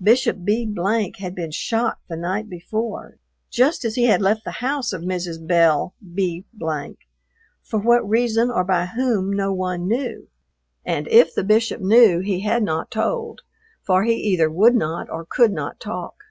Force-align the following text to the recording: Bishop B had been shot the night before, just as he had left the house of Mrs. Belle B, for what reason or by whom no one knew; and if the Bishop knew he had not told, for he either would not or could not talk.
Bishop 0.00 0.44
B 0.44 0.72
had 1.18 1.34
been 1.34 1.50
shot 1.50 1.98
the 2.08 2.14
night 2.16 2.48
before, 2.48 3.18
just 3.50 3.84
as 3.84 3.96
he 3.96 4.04
had 4.04 4.22
left 4.22 4.44
the 4.44 4.52
house 4.62 4.92
of 4.92 5.02
Mrs. 5.02 5.44
Belle 5.44 5.94
B, 6.14 6.44
for 7.60 7.80
what 7.80 8.08
reason 8.08 8.52
or 8.52 8.62
by 8.62 8.86
whom 8.86 9.32
no 9.32 9.52
one 9.52 9.88
knew; 9.88 10.28
and 10.84 11.08
if 11.08 11.34
the 11.34 11.42
Bishop 11.42 11.80
knew 11.80 12.20
he 12.20 12.42
had 12.42 12.62
not 12.62 12.88
told, 12.88 13.40
for 13.82 14.04
he 14.04 14.14
either 14.14 14.48
would 14.48 14.76
not 14.76 15.10
or 15.10 15.26
could 15.28 15.50
not 15.50 15.80
talk. 15.80 16.22